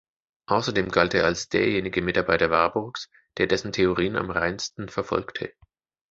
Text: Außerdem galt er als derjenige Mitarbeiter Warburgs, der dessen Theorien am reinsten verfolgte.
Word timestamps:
Außerdem 0.47 0.89
galt 0.89 1.13
er 1.13 1.25
als 1.25 1.47
derjenige 1.49 2.01
Mitarbeiter 2.01 2.49
Warburgs, 2.49 3.07
der 3.37 3.45
dessen 3.45 3.71
Theorien 3.71 4.15
am 4.15 4.31
reinsten 4.31 4.89
verfolgte. 4.89 5.53